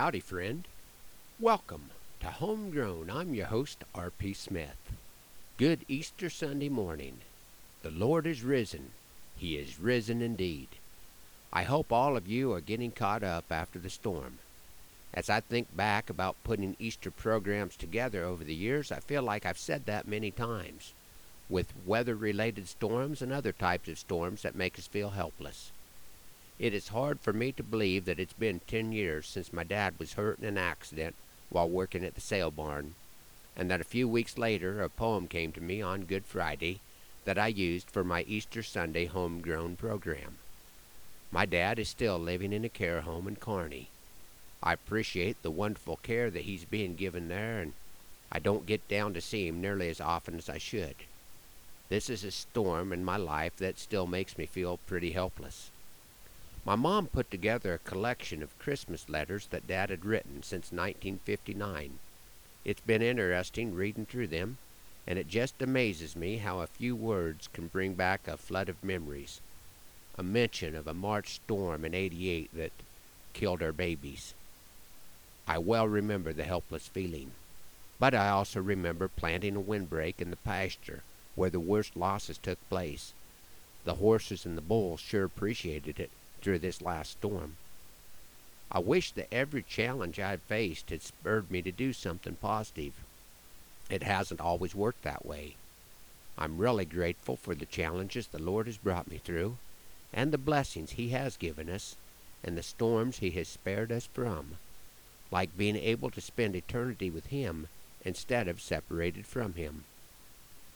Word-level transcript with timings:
Howdy, 0.00 0.20
friend. 0.20 0.66
Welcome 1.38 1.90
to 2.20 2.28
Homegrown. 2.28 3.10
I'm 3.10 3.34
your 3.34 3.48
host, 3.48 3.84
R.P. 3.94 4.32
Smith. 4.32 4.92
Good 5.58 5.84
Easter 5.88 6.30
Sunday 6.30 6.70
morning. 6.70 7.18
The 7.82 7.90
Lord 7.90 8.26
is 8.26 8.42
risen. 8.42 8.92
He 9.36 9.58
is 9.58 9.78
risen 9.78 10.22
indeed. 10.22 10.68
I 11.52 11.64
hope 11.64 11.92
all 11.92 12.16
of 12.16 12.26
you 12.26 12.50
are 12.54 12.62
getting 12.62 12.92
caught 12.92 13.22
up 13.22 13.44
after 13.50 13.78
the 13.78 13.90
storm. 13.90 14.38
As 15.12 15.28
I 15.28 15.40
think 15.40 15.76
back 15.76 16.08
about 16.08 16.44
putting 16.44 16.76
Easter 16.78 17.10
programs 17.10 17.76
together 17.76 18.24
over 18.24 18.42
the 18.42 18.54
years, 18.54 18.90
I 18.90 19.00
feel 19.00 19.22
like 19.22 19.44
I've 19.44 19.58
said 19.58 19.84
that 19.84 20.08
many 20.08 20.30
times, 20.30 20.94
with 21.50 21.74
weather 21.84 22.14
related 22.14 22.68
storms 22.68 23.20
and 23.20 23.34
other 23.34 23.52
types 23.52 23.86
of 23.86 23.98
storms 23.98 24.40
that 24.44 24.54
make 24.54 24.78
us 24.78 24.86
feel 24.86 25.10
helpless. 25.10 25.72
It 26.60 26.74
is 26.74 26.88
hard 26.88 27.20
for 27.20 27.32
me 27.32 27.52
to 27.52 27.62
believe 27.62 28.04
that 28.04 28.20
it's 28.20 28.34
been 28.34 28.60
ten 28.66 28.92
years 28.92 29.26
since 29.26 29.50
my 29.50 29.64
dad 29.64 29.94
was 29.98 30.12
hurt 30.12 30.40
in 30.40 30.44
an 30.44 30.58
accident 30.58 31.14
while 31.48 31.66
working 31.66 32.04
at 32.04 32.14
the 32.14 32.20
sale 32.20 32.50
barn, 32.50 32.96
and 33.56 33.70
that 33.70 33.80
a 33.80 33.84
few 33.84 34.06
weeks 34.06 34.36
later 34.36 34.82
a 34.82 34.90
poem 34.90 35.26
came 35.26 35.52
to 35.52 35.62
me 35.62 35.80
on 35.80 36.02
Good 36.02 36.26
Friday 36.26 36.80
that 37.24 37.38
I 37.38 37.46
used 37.46 37.90
for 37.90 38.04
my 38.04 38.24
Easter 38.24 38.62
Sunday 38.62 39.06
homegrown 39.06 39.76
program. 39.76 40.36
My 41.32 41.46
dad 41.46 41.78
is 41.78 41.88
still 41.88 42.18
living 42.18 42.52
in 42.52 42.66
a 42.66 42.68
care 42.68 43.00
home 43.00 43.26
in 43.26 43.36
Kearney. 43.36 43.88
I 44.62 44.74
appreciate 44.74 45.42
the 45.42 45.50
wonderful 45.50 45.96
care 46.02 46.28
that 46.30 46.42
he's 46.42 46.66
being 46.66 46.94
given 46.94 47.28
there, 47.28 47.60
and 47.60 47.72
I 48.30 48.38
don't 48.38 48.66
get 48.66 48.86
down 48.86 49.14
to 49.14 49.22
see 49.22 49.48
him 49.48 49.62
nearly 49.62 49.88
as 49.88 49.98
often 49.98 50.36
as 50.36 50.50
I 50.50 50.58
should. 50.58 50.96
This 51.88 52.10
is 52.10 52.22
a 52.22 52.30
storm 52.30 52.92
in 52.92 53.02
my 53.02 53.16
life 53.16 53.56
that 53.56 53.78
still 53.78 54.06
makes 54.06 54.36
me 54.36 54.44
feel 54.44 54.78
pretty 54.86 55.12
helpless. 55.12 55.70
My 56.62 56.76
mom 56.76 57.06
put 57.06 57.30
together 57.30 57.72
a 57.72 57.78
collection 57.78 58.42
of 58.42 58.58
Christmas 58.58 59.08
letters 59.08 59.46
that 59.46 59.66
Dad 59.66 59.88
had 59.88 60.04
written 60.04 60.42
since 60.42 60.70
1959. 60.70 61.98
It's 62.66 62.82
been 62.82 63.00
interesting 63.00 63.74
reading 63.74 64.04
through 64.04 64.26
them, 64.26 64.58
and 65.06 65.18
it 65.18 65.26
just 65.26 65.62
amazes 65.62 66.14
me 66.14 66.36
how 66.36 66.60
a 66.60 66.66
few 66.66 66.94
words 66.94 67.48
can 67.50 67.68
bring 67.68 67.94
back 67.94 68.28
a 68.28 68.36
flood 68.36 68.68
of 68.68 68.84
memories. 68.84 69.40
A 70.18 70.22
mention 70.22 70.76
of 70.76 70.86
a 70.86 70.92
March 70.92 71.36
storm 71.36 71.82
in 71.82 71.94
88 71.94 72.50
that 72.54 72.72
killed 73.32 73.62
our 73.62 73.72
babies. 73.72 74.34
I 75.48 75.56
well 75.56 75.88
remember 75.88 76.34
the 76.34 76.44
helpless 76.44 76.88
feeling, 76.88 77.30
but 77.98 78.14
I 78.14 78.28
also 78.28 78.60
remember 78.60 79.08
planting 79.08 79.56
a 79.56 79.60
windbreak 79.60 80.20
in 80.20 80.28
the 80.28 80.36
pasture 80.36 81.04
where 81.36 81.50
the 81.50 81.58
worst 81.58 81.96
losses 81.96 82.36
took 82.36 82.58
place. 82.68 83.14
The 83.84 83.94
horses 83.94 84.44
and 84.44 84.58
the 84.58 84.62
bulls 84.62 85.00
sure 85.00 85.24
appreciated 85.24 85.98
it 85.98 86.10
through 86.40 86.58
this 86.60 86.82
last 86.82 87.12
storm. 87.12 87.56
I 88.72 88.78
wish 88.78 89.10
that 89.12 89.32
every 89.32 89.62
challenge 89.62 90.20
I 90.20 90.30
had 90.30 90.42
faced 90.42 90.90
had 90.90 91.02
spurred 91.02 91.50
me 91.50 91.60
to 91.62 91.72
do 91.72 91.92
something 91.92 92.36
positive. 92.36 92.94
It 93.90 94.04
hasn't 94.04 94.40
always 94.40 94.74
worked 94.74 95.02
that 95.02 95.26
way. 95.26 95.56
I'm 96.38 96.58
really 96.58 96.84
grateful 96.84 97.36
for 97.36 97.54
the 97.54 97.66
challenges 97.66 98.28
the 98.28 98.40
Lord 98.40 98.66
has 98.66 98.76
brought 98.76 99.10
me 99.10 99.18
through, 99.18 99.58
and 100.12 100.32
the 100.32 100.38
blessings 100.38 100.92
He 100.92 101.08
has 101.08 101.36
given 101.36 101.68
us, 101.68 101.96
and 102.44 102.56
the 102.56 102.62
storms 102.62 103.18
He 103.18 103.30
has 103.30 103.48
spared 103.48 103.90
us 103.90 104.06
from, 104.06 104.58
like 105.32 105.58
being 105.58 105.76
able 105.76 106.10
to 106.10 106.20
spend 106.20 106.54
eternity 106.54 107.10
with 107.10 107.26
Him 107.26 107.66
instead 108.04 108.46
of 108.46 108.60
separated 108.60 109.26
from 109.26 109.54
Him. 109.54 109.84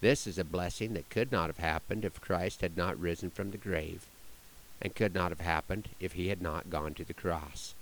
This 0.00 0.26
is 0.26 0.38
a 0.38 0.44
blessing 0.44 0.94
that 0.94 1.10
could 1.10 1.30
not 1.30 1.48
have 1.48 1.58
happened 1.58 2.04
if 2.04 2.20
Christ 2.20 2.62
had 2.62 2.76
not 2.76 2.98
risen 2.98 3.30
from 3.30 3.50
the 3.50 3.58
grave 3.58 4.06
and 4.82 4.96
could 4.96 5.14
not 5.14 5.30
have 5.30 5.40
happened 5.40 5.88
if 6.00 6.14
he 6.14 6.28
had 6.28 6.42
not 6.42 6.68
gone 6.68 6.92
to 6.92 7.04
the 7.04 7.14
cross. 7.14 7.72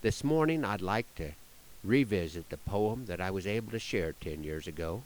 This 0.00 0.22
morning 0.22 0.64
I'd 0.64 0.80
like 0.80 1.12
to 1.16 1.32
revisit 1.82 2.48
the 2.48 2.56
poem 2.56 3.06
that 3.06 3.20
I 3.20 3.30
was 3.30 3.46
able 3.46 3.72
to 3.72 3.78
share 3.80 4.12
ten 4.12 4.44
years 4.44 4.66
ago. 4.68 5.02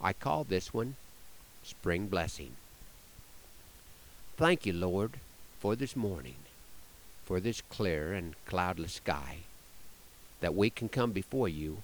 I 0.00 0.12
call 0.12 0.42
this 0.44 0.74
one 0.74 0.96
Spring 1.62 2.08
Blessing. 2.08 2.56
Thank 4.36 4.66
you, 4.66 4.72
Lord, 4.72 5.12
for 5.60 5.76
this 5.76 5.96
morning, 5.96 6.36
for 7.24 7.40
this 7.40 7.62
clear 7.62 8.12
and 8.12 8.34
cloudless 8.46 8.94
sky, 8.94 9.38
that 10.40 10.54
we 10.54 10.70
can 10.70 10.88
come 10.88 11.12
before 11.12 11.48
you 11.48 11.78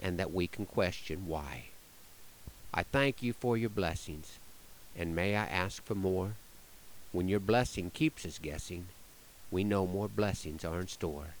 and 0.00 0.18
that 0.18 0.32
we 0.32 0.46
can 0.46 0.64
question 0.66 1.28
why. 1.28 1.64
I 2.72 2.84
thank 2.84 3.22
you 3.22 3.32
for 3.32 3.56
your 3.56 3.70
blessings, 3.70 4.38
and 4.96 5.14
may 5.14 5.36
I 5.36 5.44
ask 5.44 5.84
for 5.84 5.94
more? 5.94 6.32
When 7.12 7.28
your 7.28 7.40
blessing 7.40 7.90
keeps 7.90 8.24
us 8.24 8.38
guessing, 8.38 8.86
we 9.50 9.64
know 9.64 9.86
more 9.86 10.08
blessings 10.08 10.64
are 10.64 10.80
in 10.80 10.88
store. 10.88 11.34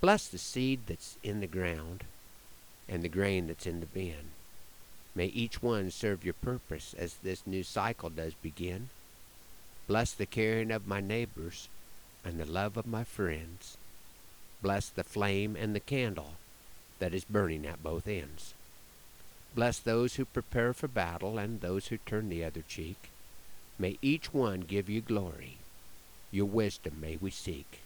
Bless 0.00 0.28
the 0.28 0.38
seed 0.38 0.80
that's 0.86 1.16
in 1.22 1.40
the 1.40 1.46
ground 1.46 2.04
and 2.88 3.02
the 3.02 3.08
grain 3.08 3.46
that's 3.46 3.66
in 3.66 3.80
the 3.80 3.86
bin. 3.86 4.32
May 5.14 5.26
each 5.26 5.62
one 5.62 5.90
serve 5.90 6.24
your 6.24 6.34
purpose 6.34 6.94
as 6.98 7.14
this 7.14 7.46
new 7.46 7.62
cycle 7.62 8.10
does 8.10 8.34
begin. 8.34 8.90
Bless 9.86 10.12
the 10.12 10.26
caring 10.26 10.70
of 10.70 10.86
my 10.86 11.00
neighbors 11.00 11.68
and 12.24 12.38
the 12.38 12.44
love 12.44 12.76
of 12.76 12.86
my 12.86 13.04
friends. 13.04 13.76
Bless 14.62 14.88
the 14.88 15.04
flame 15.04 15.56
and 15.56 15.74
the 15.74 15.80
candle 15.80 16.34
that 16.98 17.14
is 17.14 17.24
burning 17.24 17.66
at 17.66 17.82
both 17.82 18.06
ends. 18.06 18.54
Bless 19.54 19.78
those 19.78 20.14
who 20.14 20.24
prepare 20.26 20.72
for 20.72 20.88
battle 20.88 21.38
and 21.38 21.60
those 21.60 21.88
who 21.88 21.96
turn 21.98 22.28
the 22.28 22.44
other 22.44 22.62
cheek. 22.68 23.10
May 23.80 23.96
each 24.02 24.34
one 24.34 24.60
give 24.60 24.90
you 24.90 25.00
glory. 25.00 25.56
Your 26.30 26.44
wisdom 26.44 27.00
may 27.00 27.16
we 27.16 27.30
seek. 27.30 27.80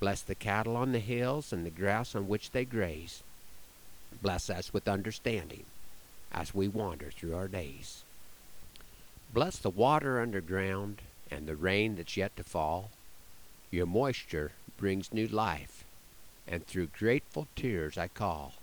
Bless 0.00 0.20
the 0.20 0.34
cattle 0.34 0.76
on 0.76 0.90
the 0.90 0.98
hills 0.98 1.52
and 1.52 1.64
the 1.64 1.70
grass 1.70 2.16
on 2.16 2.26
which 2.26 2.50
they 2.50 2.64
graze. 2.64 3.22
Bless 4.20 4.50
us 4.50 4.72
with 4.72 4.88
understanding 4.88 5.66
as 6.32 6.52
we 6.52 6.66
wander 6.66 7.12
through 7.12 7.36
our 7.36 7.46
days. 7.46 8.02
Bless 9.32 9.56
the 9.56 9.70
water 9.70 10.20
underground 10.20 10.98
and 11.30 11.46
the 11.46 11.54
rain 11.54 11.94
that's 11.94 12.16
yet 12.16 12.36
to 12.36 12.42
fall. 12.42 12.90
Your 13.70 13.86
moisture 13.86 14.50
brings 14.78 15.12
new 15.12 15.28
life, 15.28 15.84
and 16.48 16.66
through 16.66 16.88
grateful 16.88 17.46
tears 17.54 17.96
I 17.96 18.08
call. 18.08 18.54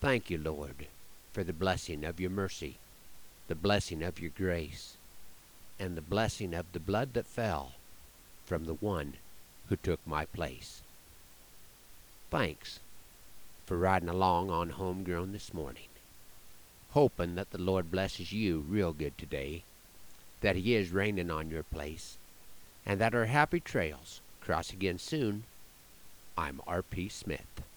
Thank 0.00 0.30
you, 0.30 0.38
Lord, 0.38 0.86
for 1.32 1.42
the 1.42 1.52
blessing 1.52 2.04
of 2.04 2.20
your 2.20 2.30
mercy, 2.30 2.76
the 3.48 3.56
blessing 3.56 4.04
of 4.04 4.20
your 4.20 4.30
grace 4.30 4.97
and 5.78 5.96
the 5.96 6.02
blessing 6.02 6.54
of 6.54 6.66
the 6.72 6.80
blood 6.80 7.14
that 7.14 7.26
fell 7.26 7.72
from 8.44 8.64
the 8.64 8.74
one 8.74 9.14
who 9.68 9.76
took 9.76 10.00
my 10.06 10.24
place. 10.24 10.82
Thanks 12.30 12.80
for 13.66 13.76
riding 13.76 14.08
along 14.08 14.50
on 14.50 14.70
Homegrown 14.70 15.32
this 15.32 15.52
morning. 15.52 15.88
Hoping 16.92 17.34
that 17.34 17.50
the 17.50 17.60
Lord 17.60 17.90
blesses 17.90 18.32
you 18.32 18.64
real 18.68 18.92
good 18.92 19.16
today, 19.18 19.62
that 20.40 20.56
He 20.56 20.74
is 20.74 20.90
raining 20.90 21.30
on 21.30 21.50
your 21.50 21.62
place, 21.62 22.16
and 22.86 23.00
that 23.00 23.14
our 23.14 23.26
happy 23.26 23.60
trails 23.60 24.20
cross 24.40 24.72
again 24.72 24.98
soon. 24.98 25.44
I'm 26.36 26.60
R.P. 26.66 27.10
Smith. 27.10 27.67